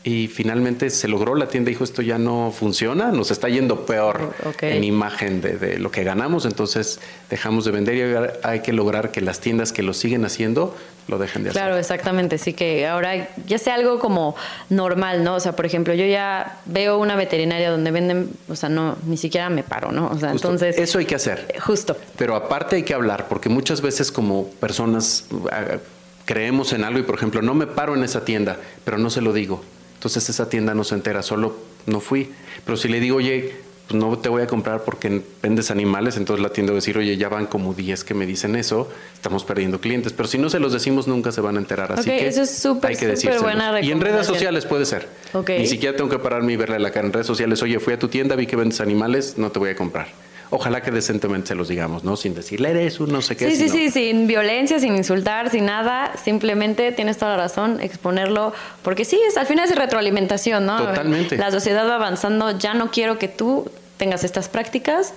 [0.02, 4.32] y finalmente se logró, la tienda dijo esto ya no funciona, nos está yendo peor
[4.62, 9.20] en imagen de, lo que ganamos, entonces dejamos de vender y hay que lograr que
[9.20, 10.74] las tiendas que lo siguen haciendo
[11.06, 11.60] lo dejen de hacer.
[11.60, 14.36] Claro, exactamente, sí que ahora ya sea algo como
[14.70, 15.34] normal, ¿no?
[15.34, 19.18] O sea, por ejemplo, yo ya veo una veterinaria donde venden, o sea, no, ni
[19.18, 20.08] siquiera me paro, ¿no?
[20.08, 20.78] O sea, entonces...
[20.78, 21.46] Eso hay que hacer.
[21.48, 21.96] Eh, justo.
[22.16, 25.78] Pero aparte hay que hablar, porque muchas veces como personas ah,
[26.24, 29.20] creemos en algo y, por ejemplo, no me paro en esa tienda, pero no se
[29.20, 29.62] lo digo
[30.00, 32.30] entonces esa tienda no se entera, solo no fui.
[32.64, 33.52] Pero si le digo, oye,
[33.86, 36.96] pues no te voy a comprar porque vendes animales, entonces la tienda va a decir,
[36.96, 40.14] oye, ya van como 10 que me dicen eso, estamos perdiendo clientes.
[40.14, 41.92] Pero si no se los decimos, nunca se van a enterar.
[41.92, 45.06] Así que eso es súper, súper buena Y en redes sociales puede ser.
[45.46, 47.62] Ni siquiera tengo que pararme y verle la cara en redes sociales.
[47.62, 50.08] Oye, fui a tu tienda, vi que vendes animales, no te voy a comprar
[50.50, 52.16] ojalá que decentemente se los digamos, ¿no?
[52.16, 53.50] Sin decirle eres un no sé qué.
[53.50, 56.12] Sí, sí, sí, sin violencia, sin insultar, sin nada.
[56.22, 60.78] Simplemente tienes toda la razón, exponerlo, porque sí, es, al final es retroalimentación, ¿no?
[60.78, 61.36] Totalmente.
[61.36, 65.14] La sociedad va avanzando, ya no quiero que tú tengas estas prácticas.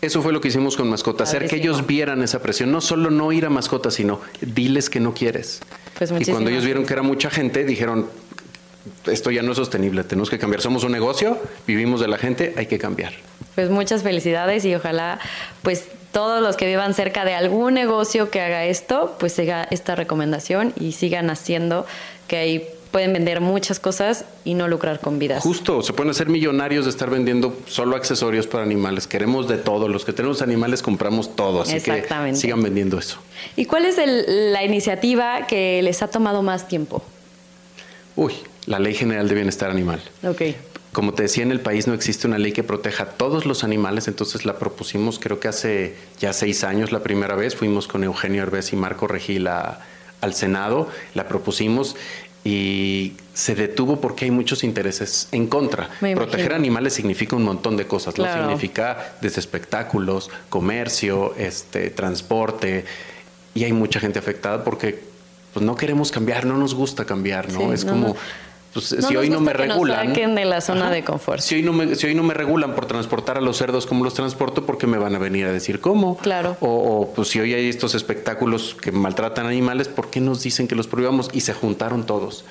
[0.00, 3.10] Eso fue lo que hicimos con mascota, hacer que ellos vieran esa presión, no solo
[3.10, 5.60] no ir a mascota, sino diles que no quieres.
[5.98, 8.06] Pues y cuando ellos vieron que era mucha gente, dijeron,
[9.06, 12.54] esto ya no es sostenible, tenemos que cambiar, somos un negocio, vivimos de la gente,
[12.56, 13.12] hay que cambiar
[13.58, 15.18] pues muchas felicidades y ojalá
[15.62, 19.96] pues todos los que vivan cerca de algún negocio que haga esto, pues siga esta
[19.96, 21.84] recomendación y sigan haciendo
[22.28, 25.42] que ahí pueden vender muchas cosas y no lucrar con vidas.
[25.42, 29.08] Justo, se pueden hacer millonarios de estar vendiendo solo accesorios para animales.
[29.08, 33.18] Queremos de todo, los que tenemos animales compramos todo, así que sigan vendiendo eso.
[33.56, 37.02] ¿Y cuál es la iniciativa que les ha tomado más tiempo?
[38.18, 38.32] Uy,
[38.66, 40.02] la Ley General de Bienestar Animal.
[40.24, 40.42] Ok.
[40.92, 43.62] Como te decía, en el país no existe una ley que proteja a todos los
[43.62, 48.02] animales, entonces la propusimos creo que hace ya seis años la primera vez, fuimos con
[48.02, 51.94] Eugenio Herbés y Marco Regil al Senado, la propusimos
[52.42, 55.88] y se detuvo porque hay muchos intereses en contra.
[56.00, 58.24] Proteger animales significa un montón de cosas, ¿no?
[58.32, 62.84] Significa desde espectáculos, comercio, este, transporte,
[63.54, 65.07] y hay mucha gente afectada porque
[65.58, 67.72] pues, no queremos cambiar, no nos gusta cambiar, ¿no?
[67.72, 68.16] es como...
[68.72, 70.12] Pues, si hoy no me regulan.
[70.12, 71.40] de la zona de confort.
[71.40, 74.04] Si hoy, no me, si hoy no me regulan por transportar a los cerdos como
[74.04, 76.16] los transporto, porque me van a venir a decir cómo?
[76.18, 76.56] Claro.
[76.60, 80.76] O, pues si hoy hay estos espectáculos que maltratan animales, ¿por qué nos dicen que
[80.76, 81.30] los prohibamos?
[81.32, 82.44] Y se juntaron todos.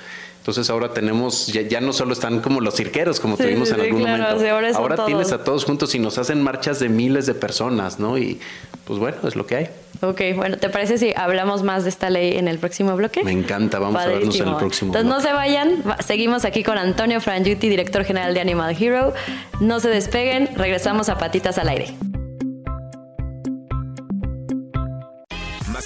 [0.48, 4.78] Entonces ahora tenemos, ya, no solo están como los cirqueros, como tuvimos en algún momento.
[4.78, 8.16] ahora, tienes a todos juntos y nos hacen marchas de miles de personas, ¿no?
[8.16, 8.40] Y
[8.86, 9.68] pues bueno, es lo que hay.
[10.00, 13.22] Ok, bueno, ¿te parece si hablamos más de esta ley en el próximo bloque?
[13.24, 16.78] Me encanta, vamos a vernos en el próximo Entonces no se vayan, seguimos aquí con
[16.78, 19.12] Antonio Frangiuti, director general de Animal Hero.
[19.60, 21.94] No se despeguen, regresamos a Patitas al Aire.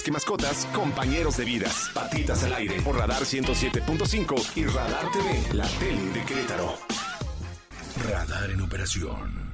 [0.03, 1.89] Que mascotas, compañeros de vidas.
[1.93, 6.77] Patitas al aire por Radar 107.5 y Radar TV, la tele de Querétaro.
[8.09, 9.53] Radar en operación.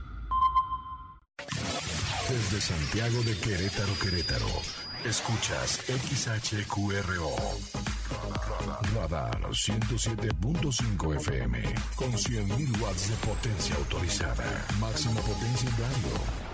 [2.29, 4.47] Desde Santiago de Querétaro, Querétaro.
[5.05, 7.35] Escuchas XHQRO.
[8.95, 11.63] Radar 107.5 FM
[11.95, 14.65] con 100.000 watts de potencia autorizada.
[14.79, 16.48] Máxima potencia en radio.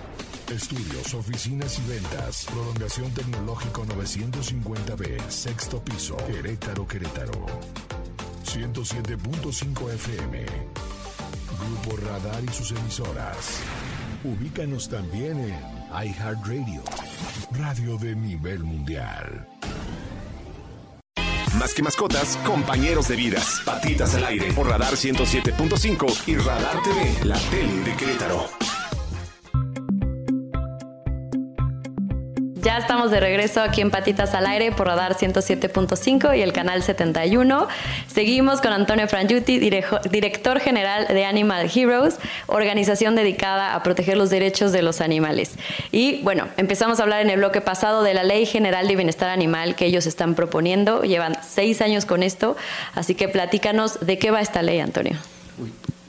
[0.50, 2.46] Estudios, oficinas y ventas.
[2.46, 7.46] Prolongación tecnológico 950B, sexto piso, Querétaro, Querétaro.
[8.46, 10.46] 107.5 FM.
[11.60, 13.60] Grupo Radar y sus emisoras.
[14.24, 16.84] Ubícanos también en iHeartRadio,
[17.52, 19.48] radio de nivel mundial.
[21.58, 23.62] Más que mascotas, compañeros de vidas.
[23.66, 28.75] Patitas al aire por Radar 107.5 y Radar TV, la tele de Querétaro.
[32.66, 36.82] Ya estamos de regreso aquí en Patitas al Aire por Radar 107.5 y el canal
[36.82, 37.68] 71.
[38.08, 44.72] Seguimos con Antonio Frangiuti, director general de Animal Heroes, organización dedicada a proteger los derechos
[44.72, 45.52] de los animales.
[45.92, 49.30] Y bueno, empezamos a hablar en el bloque pasado de la Ley General de Bienestar
[49.30, 51.04] Animal que ellos están proponiendo.
[51.04, 52.58] Llevan seis años con esto,
[52.96, 55.20] así que platícanos de qué va esta ley, Antonio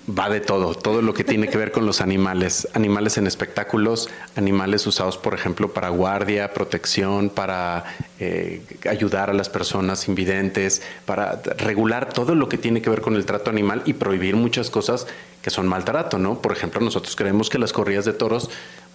[0.08, 4.08] va de todo, todo lo que tiene que ver con los animales, animales en espectáculos,
[4.36, 7.84] animales usados, por ejemplo, para guardia, protección, para
[8.20, 13.16] eh, ayudar a las personas invidentes, para regular todo lo que tiene que ver con
[13.16, 15.06] el trato animal y prohibir muchas cosas
[15.42, 16.40] que son maltrato, ¿no?
[16.40, 18.50] Por ejemplo, nosotros creemos que las corridas de toros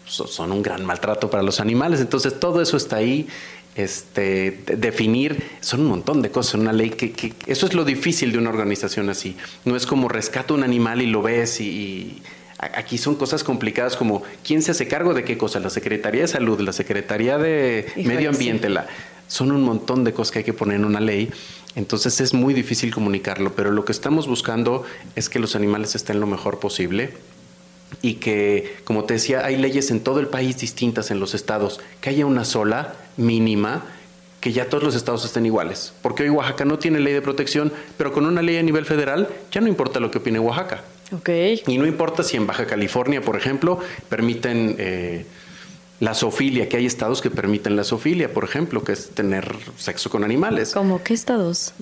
[0.06, 3.28] son un gran maltrato para los animales, entonces todo eso está ahí
[3.76, 8.38] este, definir, son un montón de cosas, una ley que, eso es lo difícil de
[8.38, 9.38] una organización así.
[9.66, 12.22] No es como rescata un animal y lo ves y,
[12.60, 16.28] aquí son cosas complicadas como quién se hace cargo de qué cosa, la Secretaría de
[16.28, 18.88] Salud, la Secretaría de Medio Ambiente, la,
[19.28, 21.32] son un montón de cosas que hay que poner en una ley.
[21.76, 24.84] Entonces es muy difícil comunicarlo, pero lo que estamos buscando
[25.16, 27.12] es que los animales estén lo mejor posible
[28.02, 31.80] y que, como te decía, hay leyes en todo el país distintas en los estados,
[32.00, 33.86] que haya una sola mínima
[34.40, 35.94] que ya todos los estados estén iguales.
[36.02, 39.30] Porque hoy Oaxaca no tiene ley de protección, pero con una ley a nivel federal
[39.52, 40.84] ya no importa lo que opine Oaxaca.
[41.16, 41.62] Okay.
[41.68, 45.26] Y no importa si en Baja California, por ejemplo, permiten eh,
[46.00, 50.10] la zoofilia, que hay estados que permiten la zoofilia, por ejemplo, que es tener sexo
[50.10, 50.72] con animales.
[50.74, 51.74] ¿Cómo qué estados?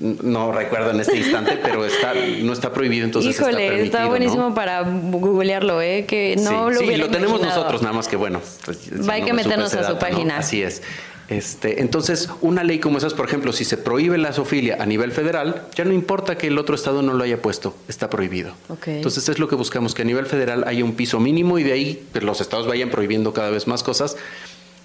[0.00, 4.82] No recuerdo en este instante, pero está, no está prohibido, entonces Híjole, está, buenísimo para
[4.82, 6.06] googlearlo, ¿eh?
[6.06, 8.40] Que no sí, lo Sí, lo tenemos nosotros, nada más que bueno.
[8.64, 10.38] Pues, hay que meternos a su página.
[10.38, 10.82] Así es.
[11.30, 15.12] Este, entonces, una ley como esas, por ejemplo, si se prohíbe la zoofilia a nivel
[15.12, 18.54] federal, ya no importa que el otro estado no lo haya puesto, está prohibido.
[18.86, 21.72] Entonces, es lo que buscamos, que a nivel federal haya un piso mínimo y de
[21.72, 24.16] ahí que los estados vayan prohibiendo cada vez más cosas,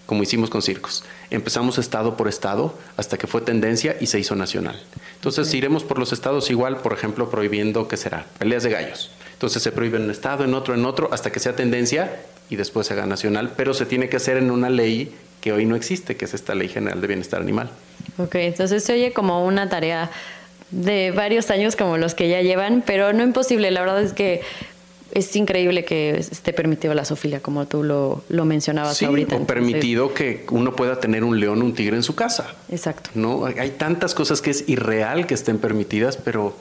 [0.06, 1.04] como hicimos con circos.
[1.32, 4.82] Empezamos estado por estado hasta que fue tendencia y se hizo nacional.
[5.16, 8.26] Entonces iremos por los estados igual, por ejemplo, prohibiendo, ¿qué será?
[8.38, 9.12] Peleas de gallos.
[9.34, 12.56] Entonces se prohíbe en un estado, en otro, en otro, hasta que sea tendencia y
[12.56, 15.76] después se haga nacional, pero se tiene que hacer en una ley que hoy no
[15.76, 17.70] existe, que es esta Ley General de Bienestar Animal.
[18.18, 20.10] Ok, entonces se oye como una tarea
[20.72, 23.70] de varios años como los que ya llevan, pero no imposible.
[23.72, 24.42] La verdad es que
[25.12, 29.38] es increíble que esté permitido la zoofilia, como tú lo, lo mencionabas sí, ahorita.
[29.38, 32.56] O permitido que uno pueda tener un león o un tigre en su casa.
[32.70, 33.12] Exacto.
[33.14, 36.56] No, hay tantas cosas que es irreal que estén permitidas, pero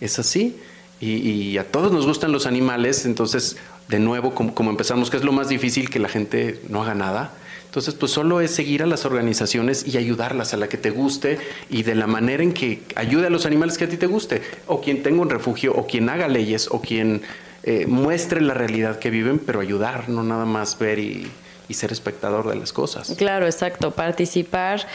[0.00, 0.56] es así.
[1.00, 3.56] Y, a todos nos gustan los animales, entonces,
[3.88, 6.94] de nuevo, como, como empezamos, que es lo más difícil que la gente no haga
[6.94, 7.32] nada.
[7.72, 11.38] Entonces, pues solo es seguir a las organizaciones y ayudarlas a la que te guste
[11.70, 14.42] y de la manera en que ayude a los animales que a ti te guste.
[14.66, 17.22] O quien tenga un refugio, o quien haga leyes, o quien
[17.64, 21.30] eh, muestre la realidad que viven, pero ayudar, no nada más ver y,
[21.72, 23.14] ser espectador de las cosas.
[23.16, 24.86] Claro, exacto, participar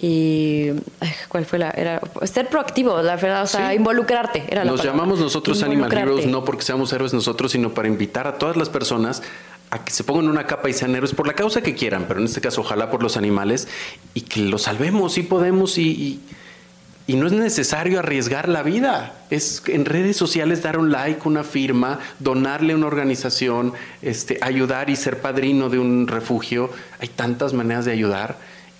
[0.00, 0.70] y
[1.28, 1.70] ¿cuál fue la?
[1.70, 4.42] Era ser proactivo, la verdad, o sea, involucrarte.
[4.48, 8.36] Era Nos llamamos nosotros Animal Heroes no porque seamos héroes nosotros, sino para invitar a
[8.36, 9.22] todas las personas
[9.70, 12.18] a que se pongan una capa y sean héroes por la causa que quieran, pero
[12.18, 13.68] en este caso ojalá por los animales
[14.12, 16.20] y que los salvemos, si podemos y y
[17.12, 19.12] no es necesario arriesgar la vida.
[19.30, 24.88] Es en redes sociales dar un like, una firma, donarle a una organización, este, ayudar
[24.88, 26.70] y ser padrino de un refugio.
[27.00, 28.36] Hay tantas maneras de ayudar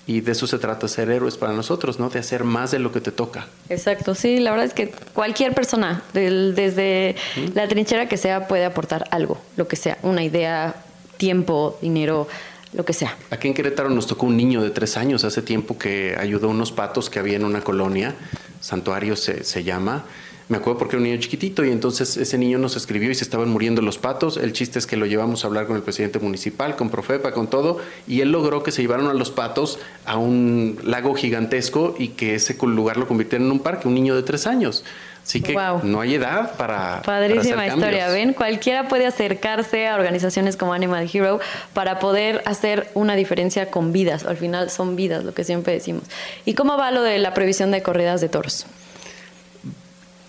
[0.07, 2.11] y de eso se trata ser héroes para nosotros, ¿no?
[2.11, 3.47] De hacer más de lo que te toca.
[3.69, 7.17] Exacto, sí, la verdad es que cualquier persona, desde
[7.55, 10.75] la trinchera que sea, puede aportar algo, lo que sea, una idea,
[11.17, 12.29] tiempo, dinero,
[12.75, 13.17] lo que sea.
[13.31, 16.51] Aquí en Querétaro nos tocó un niño de tres años hace tiempo que ayudó a
[16.51, 18.15] unos patos que había en una colonia,
[18.61, 20.05] Santuario se, se llama.
[20.47, 23.25] Me acuerdo porque era un niño chiquitito y entonces ese niño nos escribió y se
[23.25, 24.37] estaban muriendo los patos.
[24.37, 27.49] El chiste es que lo llevamos a hablar con el presidente municipal, con Profepa, con
[27.49, 32.09] todo, y él logró que se llevaron a los patos a un lago gigantesco y
[32.09, 34.85] que ese lugar lo convirtiera en un parque, un niño de tres años.
[35.25, 37.01] Así que no hay edad para.
[37.03, 38.09] Padrísima historia.
[38.09, 41.41] Ven, cualquiera puede acercarse a organizaciones como Animal Hero
[41.73, 44.27] para poder hacer una diferencia con vidas.
[44.27, 46.05] Al final son vidas, lo que siempre decimos.
[46.45, 48.67] ¿Y cómo va lo de la previsión de corridas de toros?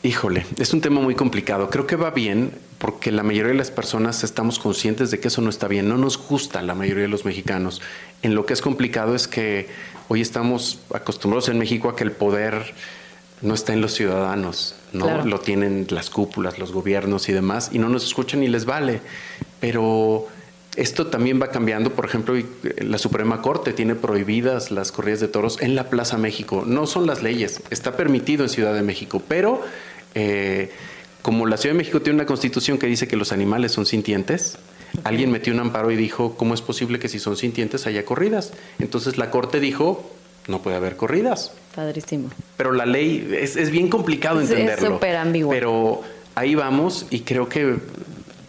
[0.01, 1.69] Híjole, es un tema muy complicado.
[1.69, 5.41] Creo que va bien porque la mayoría de las personas estamos conscientes de que eso
[5.41, 5.89] no está bien.
[5.89, 7.81] No nos gusta la mayoría de los mexicanos.
[8.21, 9.67] En lo que es complicado es que
[10.07, 12.73] hoy estamos acostumbrados en México a que el poder
[13.45, 15.23] no está en los ciudadanos, ¿no?
[15.23, 19.01] Lo tienen las cúpulas, los gobiernos y demás, y no nos escuchan y les vale.
[19.59, 20.27] Pero
[20.75, 21.91] esto también va cambiando.
[21.91, 22.35] Por ejemplo,
[22.79, 26.63] la Suprema Corte tiene prohibidas las corridas de toros en la Plaza México.
[26.65, 29.61] No son las leyes, está permitido en Ciudad de México, pero
[30.15, 30.71] eh,
[31.21, 34.57] como la Ciudad de México tiene una constitución que dice que los animales son sintientes,
[35.03, 38.53] alguien metió un amparo y dijo, ¿cómo es posible que si son sintientes haya corridas?
[38.79, 40.09] Entonces la Corte dijo,
[40.47, 41.51] no puede haber corridas.
[41.75, 42.29] Padrísimo.
[42.57, 44.87] Pero la ley es, bien complicado entenderlo.
[44.87, 45.51] Es súper ambiguo.
[45.51, 46.01] Pero
[46.35, 47.77] ahí vamos y creo que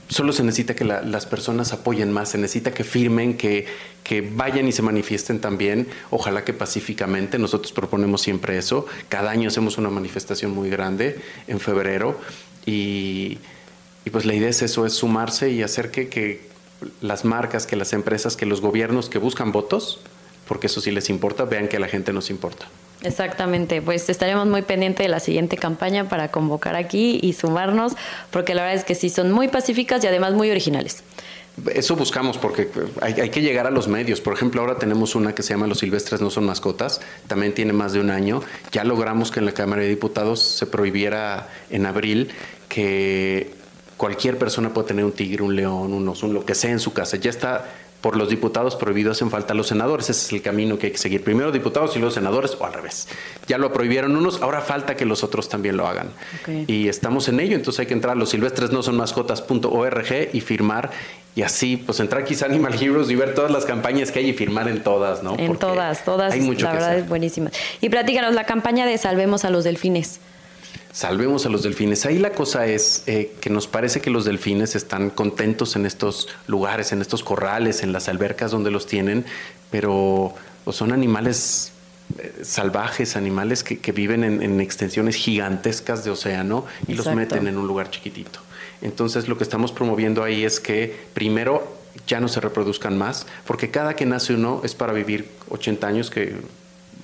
[0.09, 3.67] solo se necesita que las personas apoyen más, se necesita que firmen, que,
[4.05, 9.49] que vayan y se manifiesten también, ojalá que pacíficamente, nosotros proponemos siempre eso, cada año
[9.49, 12.21] hacemos una manifestación muy grande en febrero
[12.65, 13.39] y,
[14.05, 16.49] y pues la idea es eso, es sumarse y hacer que, que
[17.01, 20.01] las marcas, que las empresas, que los gobiernos que buscan votos,
[20.47, 22.67] porque eso sí les importa, vean que a la gente nos importa.
[23.03, 27.93] Exactamente, pues estaremos muy pendientes de la siguiente campaña para convocar aquí y sumarnos,
[28.31, 31.03] porque la verdad es que sí son muy pacíficas y además muy originales.
[31.73, 32.69] Eso buscamos porque
[33.01, 34.21] hay, que llegar a los medios.
[34.21, 37.73] Por ejemplo, ahora tenemos una que se llama Los Silvestres no son mascotas, también tiene
[37.73, 38.43] más de un año.
[38.73, 42.31] Ya logramos que en la Cámara de Diputados se prohibiera en abril
[42.69, 43.55] que
[43.97, 46.93] cualquier persona pueda tener un tigre, un león, un oso, lo que sea en su
[46.93, 47.17] casa.
[47.17, 47.65] Ya está
[48.07, 50.09] por los diputados prohibidos hacen falta los senadores.
[50.09, 51.25] Ese es el camino que hay que seguir.
[51.25, 53.09] Primero diputados y luego senadores o al revés.
[53.49, 56.11] Ya lo prohibieron unos, ahora falta que los otros también lo hagan.
[56.69, 60.41] Y estamos en ello, entonces hay que entrar a los silvestres no son mascotas.org y
[60.41, 60.93] firmar
[61.35, 64.35] y así pues entrar quizá Animal Heroes y ver todas las campañas que hay y
[64.35, 65.35] firmar en todas, ¿no?
[65.37, 66.33] En todas, todas.
[66.33, 67.51] Hay mucho la verdad es buenísima.
[67.81, 70.21] Y platícanos la campaña de Salvemos a los Delfines
[70.97, 72.07] salvemos a los delfines.
[72.07, 76.29] Ahí la cosa es eh, que nos parece que los delfines están contentos en estos
[76.47, 79.27] lugares, en estos corrales, en las albercas donde los tienen,
[79.71, 80.35] pero
[80.73, 81.73] son animales
[82.17, 87.67] eh, salvajes, animales que, viven en, extensiones gigantescas de océano y los meten en un
[87.67, 88.41] lugar chiquitito.
[88.81, 93.71] Entonces lo que estamos promoviendo ahí es que primero ya no se reproduzcan más, porque
[93.71, 96.37] cada que nace uno es para vivir 80 años, que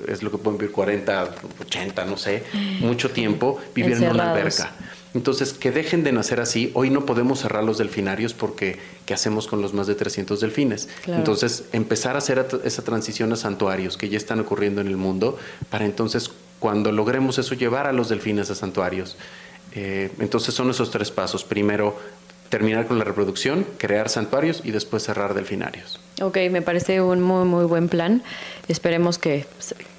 [0.09, 2.43] es lo que pueden vivir 40, 80, no sé,
[2.81, 4.73] mucho tiempo, vivir en una alberca.
[5.15, 6.71] Entonces, que dejen de nacer así.
[6.75, 10.89] Hoy no podemos cerrar los delfinarios porque ¿qué hacemos con los más de 300 delfines?
[11.07, 15.39] Entonces, empezar a hacer esa transición a santuarios que ya están ocurriendo en el mundo,
[15.69, 19.17] para entonces, cuando logremos eso, llevar a los delfines a santuarios.
[19.75, 21.45] Eh, entonces, son esos tres pasos.
[21.45, 21.99] Primero,
[22.53, 25.99] terminar con la reproducción, crear santuarios y después cerrar delfinarios.
[26.21, 28.23] Ok, me parece un muy, muy buen plan.
[28.69, 29.47] Esperemos que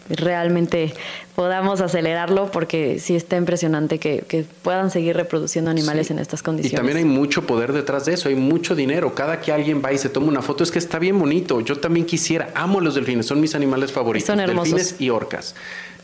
[0.07, 0.93] realmente
[1.33, 6.73] podamos acelerarlo porque sí está impresionante que, puedan seguir reproduciendo animales en estas condiciones.
[6.73, 9.15] Y también hay mucho poder detrás de eso, hay mucho dinero.
[9.15, 11.59] Cada que alguien va y se toma una foto es que está bien bonito.
[11.61, 14.27] Yo también quisiera, amo los delfines, son mis animales favoritos.
[14.27, 14.75] Son hermosos.
[14.75, 15.55] Delfines y orcas.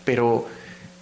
[0.04, 0.48] Pero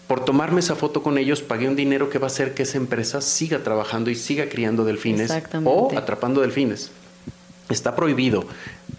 [0.08, 2.78] por tomarme esa foto con ellos, pagué un dinero que va a hacer que esa
[2.78, 5.32] empresa siga trabajando y siga criando delfines
[5.66, 6.92] o atrapando delfines.
[7.70, 8.46] Está prohibido,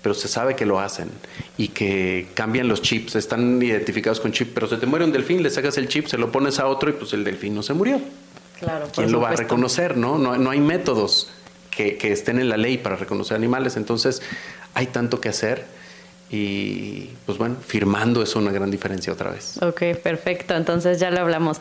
[0.02, 1.08] pero se sabe que lo hacen
[1.56, 5.42] y que cambian los chips, están identificados con chip, pero se te muere un delfín,
[5.42, 7.72] le sacas el chip, se lo pones a otro y pues el delfín no se
[7.72, 7.98] murió.
[8.58, 9.96] Claro, ¿Quién lo va a reconocer?
[9.96, 11.30] No, no, no hay métodos
[11.70, 14.20] que, que estén en la ley para reconocer animales, entonces
[14.74, 15.77] hay tanto que hacer
[16.30, 19.60] y pues bueno, firmando es una gran diferencia otra vez.
[19.62, 21.58] Ok, perfecto, entonces ya lo hablamos.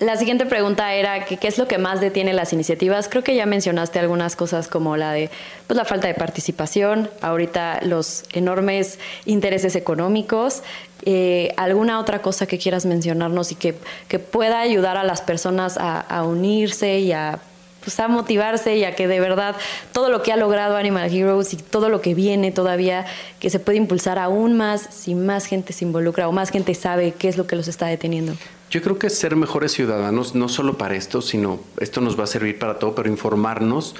[0.00, 3.08] La siguiente pregunta era que, qué es lo que más detiene las iniciativas.
[3.08, 5.28] Creo que ya mencionaste algunas cosas como la de
[5.66, 10.62] pues, la falta de participación, ahorita los enormes intereses económicos.
[11.04, 13.74] Eh, ¿Alguna otra cosa que quieras mencionarnos y que,
[14.06, 17.40] que pueda ayudar a las personas a unirse y a
[17.80, 19.56] pues, a motivarse y a que de verdad
[19.92, 23.06] todo lo que ha logrado Animal Heroes y todo lo que viene todavía,
[23.40, 27.14] que se puede impulsar aún más si más gente se involucra o más gente sabe
[27.18, 28.34] qué es lo que los está deteniendo.
[28.70, 32.26] Yo creo que ser mejores ciudadanos, no solo para esto, sino esto nos va a
[32.26, 33.94] servir para todo, pero informarnos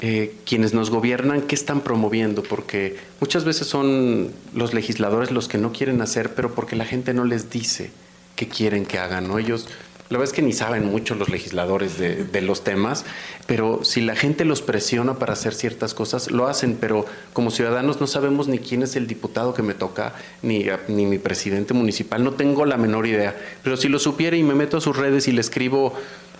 [0.00, 5.56] eh, quienes nos gobiernan qué están promoviendo, porque muchas veces son los legisladores los que
[5.56, 7.90] no quieren hacer, pero porque la gente no les dice
[8.36, 9.38] qué quieren que hagan, ¿no?
[9.38, 9.68] Ellos
[10.08, 13.04] La verdad es que ni saben mucho los legisladores de, los temas,
[13.46, 18.00] pero si la gente los presiona para hacer ciertas cosas, lo hacen, pero como ciudadanos
[18.00, 22.22] no sabemos ni quién es el diputado que me toca, ni, ni mi presidente municipal,
[22.22, 23.34] no tengo la menor idea.
[23.64, 25.92] Pero si lo supiera y me meto a sus redes y le escribo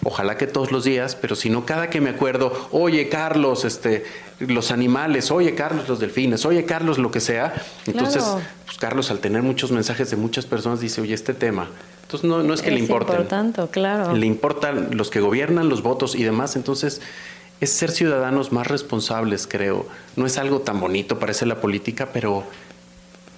[0.03, 4.05] ojalá que todos los días, pero si no cada que me acuerdo, oye Carlos, este,
[4.39, 7.55] los animales, oye Carlos, los delfines, oye Carlos, lo que sea.
[7.87, 8.23] Entonces,
[8.65, 11.71] pues Carlos, al tener muchos mensajes de muchas personas, dice, oye, este tema,
[12.07, 13.17] entonces no, no es que le importe.
[13.73, 14.15] claro.
[14.15, 16.55] Le importan los que gobiernan, los votos y demás.
[16.55, 17.01] Entonces
[17.61, 19.89] es ser ciudadanos más responsables, creo.
[20.15, 22.45] No es algo tan bonito, parece la política, pero,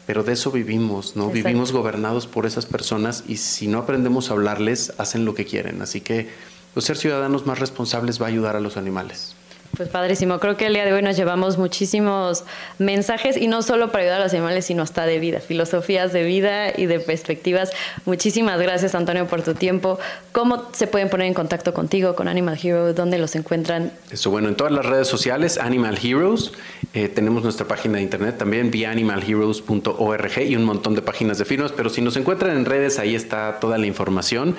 [0.06, 1.30] pero de eso vivimos, ¿no?
[1.30, 5.80] Vivimos gobernados por esas personas y si no aprendemos a hablarles, hacen lo que quieren.
[5.80, 6.28] Así que
[6.74, 9.34] pues, ser ciudadanos más responsables va a ayudar a los animales.
[9.76, 12.44] Pues padrísimo, creo que el día de hoy nos llevamos muchísimos
[12.78, 16.24] mensajes y no solo para ayudar a los animales, sino hasta de vida, filosofías de
[16.24, 17.70] vida y de perspectivas.
[18.04, 19.98] Muchísimas gracias Antonio por tu tiempo.
[20.32, 22.92] ¿Cómo se pueden poner en contacto contigo, con Animal Hero?
[22.92, 23.92] ¿Dónde los encuentran?
[24.10, 26.52] Eso, bueno, en todas las redes sociales, Animal Heroes.
[26.94, 31.72] Eh, tenemos nuestra página de internet también, viaanimalheroes.org y un montón de páginas de firmas,
[31.72, 34.56] pero si nos encuentran en redes, ahí está toda la información.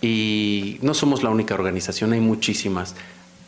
[0.00, 2.94] Y no somos la única organización, hay muchísimas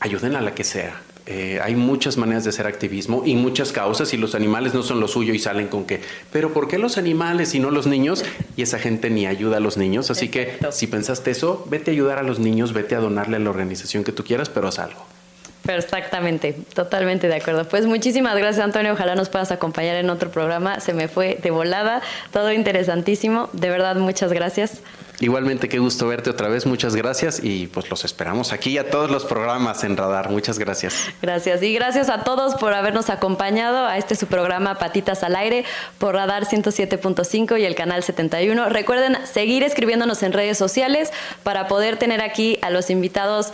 [0.07, 1.00] ayuden a la que sea.
[1.28, 5.00] Eh, hay muchas maneras de hacer activismo y muchas causas y los animales no son
[5.00, 6.00] lo suyo y salen con que,
[6.32, 8.24] pero ¿por qué los animales y no los niños?
[8.57, 10.11] Y esa gente ni ayuda a los niños.
[10.12, 13.40] Así que si pensaste eso, vete a ayudar a los niños, vete a donarle a
[13.40, 15.16] la organización que tú quieras, pero haz algo.
[15.69, 17.67] Exactamente, totalmente de acuerdo.
[17.69, 20.81] Pues muchísimas gracias Antonio, ojalá nos puedas acompañar en otro programa.
[20.81, 22.03] Se me fue de volada,
[22.33, 23.49] todo interesantísimo.
[23.53, 24.83] De verdad, muchas gracias.
[25.19, 26.67] Igualmente, qué gusto verte otra vez.
[26.67, 30.29] Muchas gracias y pues los esperamos aquí a todos los programas en Radar.
[30.29, 31.09] Muchas gracias.
[31.23, 35.64] Gracias y gracias a todos por habernos acompañado a este su programa Patitas al Aire
[35.99, 38.69] por Radar 107.5 y el canal 71.
[38.69, 41.11] Recuerden seguir escribiéndonos en redes sociales
[41.43, 43.53] para poder tener aquí a los invitados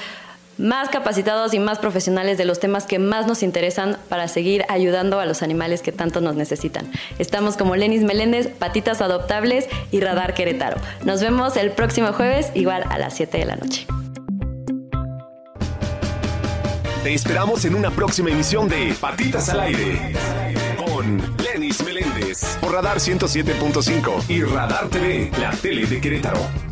[0.63, 5.19] más capacitados y más profesionales de los temas que más nos interesan para seguir ayudando
[5.19, 6.91] a los animales que tanto nos necesitan.
[7.19, 10.81] Estamos como Lenis Meléndez, Patitas Adoptables y Radar Querétaro.
[11.05, 13.87] Nos vemos el próximo jueves, igual a las 7 de la noche.
[17.03, 20.13] Te esperamos en una próxima emisión de Patitas al Aire
[20.87, 26.72] con Lenis Meléndez por Radar 107.5 y Radar TV, la tele de Querétaro.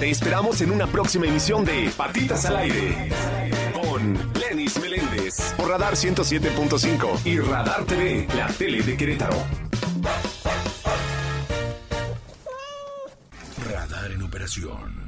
[0.00, 3.10] Te esperamos en una próxima emisión de Patitas al Aire
[3.74, 9.36] con Lenis Meléndez por Radar 107.5 y Radar TV, la tele de Querétaro.
[13.70, 14.99] Radar en operación.